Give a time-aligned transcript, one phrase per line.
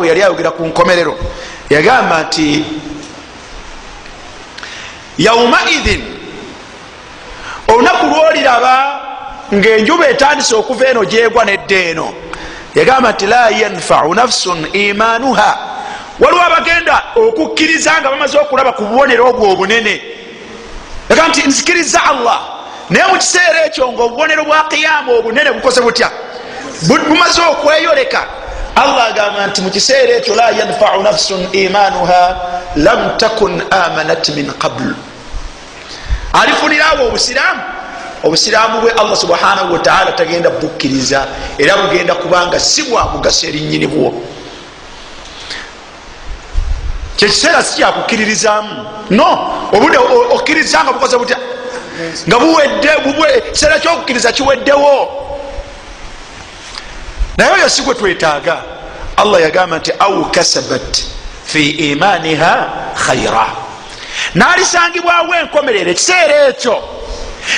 [0.00, 1.14] bwe yali ayogera ku nkomerero
[1.70, 2.64] yagamba nti
[5.18, 6.02] yaumaidhin
[7.68, 8.74] olunaku lwoliraba
[9.54, 12.14] ngaenjuba etandise okuva eno gyegwa nedda eno.
[12.74, 15.58] Yagamba nti la yanfau nafsun imanuha.
[16.20, 20.02] Waliwo abagenda okukkiriza nga bamaze okulaba ku bubonero obwo obunene.
[21.08, 22.40] Yagamba nti nzikiriza allah.
[22.90, 26.10] Naye mu kiseera ekyo nga obubonero bwa qiyama obunene bukoze butya?
[26.82, 28.26] Bumaze okweyoleka
[28.82, 32.22] allah agamba nti mu kiseera ekyo la yanfau nafsun imanuha
[32.76, 34.94] lam takun amanat min qablu
[36.32, 37.62] alifunirawo obusiraamu.
[38.24, 41.26] Obusiraamu bwe allah subhanahu wataala tagenda bukkiriza
[41.58, 44.22] era bugenda kubanga si bwa mugaso erinyini bwo.
[47.16, 49.28] Kyekiseera si kyakukkiririzaamu no
[49.72, 49.98] obudde
[50.30, 51.36] okkirizanga bukoze butya?
[52.28, 52.90] Nga buwedde
[53.52, 55.08] kiseera kyokukkiriza kiweddewo.
[57.36, 58.69] Naye oyo si gwe twetaaga
[59.20, 61.04] allah yagamba nti au kasabat
[61.44, 62.52] fi imaniha
[63.06, 63.46] khaira
[64.34, 66.76] nalisangibwawo enkomerero ekiseera ekyo.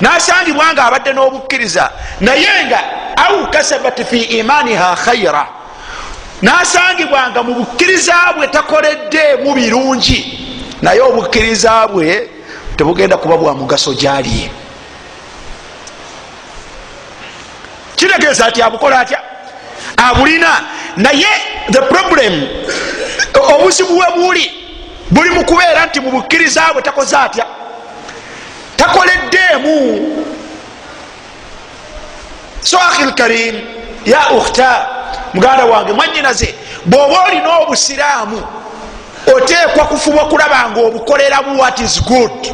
[0.00, 1.90] Nasangibwa nga abadde n'obukkiriza.
[2.20, 2.80] Naye nga
[3.16, 5.46] au kasabat fi imaniha khaira
[6.42, 10.20] nasangibwa nga mu bukkiriza bwe takoledde mu birungi.
[10.82, 12.30] Naye obukkiriza bwe
[12.76, 14.50] tebugenda kuba bwa mugaso gyali.
[17.96, 19.25] Kitegeeza ati abukola atya
[19.96, 20.60] abulina
[20.96, 21.26] naye
[21.70, 22.48] the problem
[23.54, 24.52] obuzibu we buli
[25.10, 27.46] buli mu kubeera nti mu bukkiriza bwe takoze atya?
[28.76, 30.26] Takoleddeemu.
[32.60, 33.60] So ahi lkarim
[34.04, 34.88] ya ukhta
[35.34, 36.54] muganda wange mwanyinaze
[36.86, 38.42] bw'oba olina obusiraamu
[39.34, 42.52] oteekwa kufuba okulaba nga obukoleramu what is good.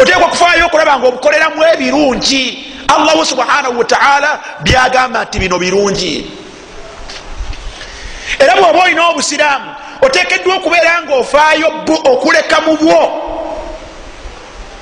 [0.00, 6.30] Oteekwa kufaayo okulaba nga obukoleramu ebirungi allahu subhanahu wataala byagamba nti bino birungi.
[8.38, 11.68] Era bw'oba olina obusiraamu oteekeddwa okubeera nga ofaayo
[12.04, 13.02] okuleka mu bwo.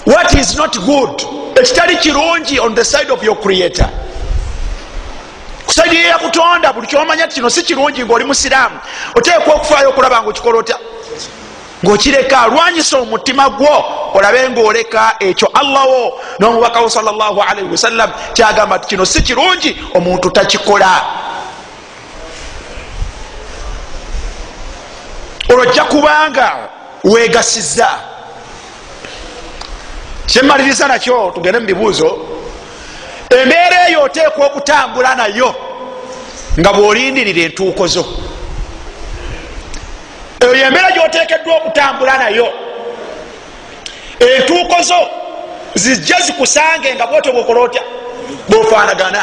[0.04, 1.22] What is not good?
[1.54, 3.88] Ekitali kirungi on the side of your creator.
[5.66, 8.80] Kusaidi yakutonda buli kyomanya ti kino si kirungi ngaoli musiraamu
[9.14, 10.78] oteekwa okufaayo okulaba nga okikola otya
[11.84, 13.84] ngaokireka alwanyisa omutima gwo
[14.14, 21.04] olabe ngaoleka ekyo allahwo n'omubakawo salllahalaihi wasallam kyagamba ti kino si kirungi omuntu takikola.
[25.48, 26.68] Olwojja kubanga
[27.04, 27.88] wegasiza
[30.26, 32.18] kyemaliriza nakyo tugende mu bibuuzo.
[33.30, 35.54] Embeera eyo oteekwa okutambula nayo
[36.60, 38.04] nga bwolindirira entuuko zo
[40.42, 42.52] eyo yembeera gyoteekeddwa okutambula nayo.
[44.18, 45.10] Entuuko zo
[45.74, 47.82] zijja zikusange nga bwotyo bwokola otya?
[48.48, 49.22] Bwofaanagana.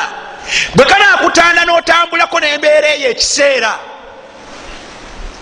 [0.75, 3.79] Bwe kanakutanda n'otambulako n'embeera eyo ekiseera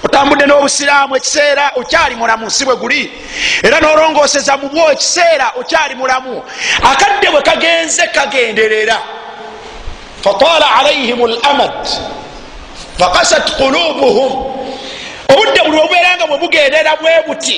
[0.03, 3.11] otambudde n'obusiraamu ekiseera okyali mulamu si bwe guli.
[3.63, 6.43] Era n'olongoseza mu bwo ekiseera okyali mulamu.
[6.83, 8.97] Akadde bwe kagenze kagenderera.
[10.21, 11.87] Fatala alaihim lamad
[12.97, 14.56] fakasat qulubuhum
[15.31, 17.57] obudde buli obubeera nga bwe bugendera bwe buti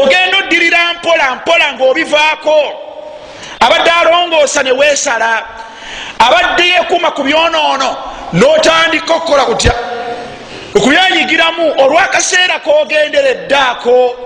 [0.00, 2.58] ogenda oddirira mpola mpola ngaobivaako
[3.60, 5.46] abadde alongoosa ne weesala
[6.18, 7.96] abadde yekuma ku byonoono
[8.32, 9.74] n'otandika okukola kutya?
[10.76, 14.16] Okubyenyigiramu olwakaseera kogendereddaako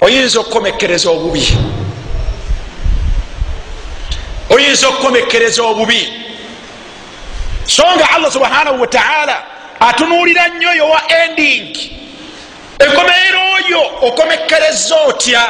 [0.00, 1.58] oyinza okukomekereza obubi.
[4.50, 6.12] Oyinza okukomekereza obubi.
[7.66, 9.42] So nga allah subhanahu wataala
[9.80, 11.76] atunuulira nnyo yowa ending.
[12.78, 15.42] Enkomeero oyo okomekereza otya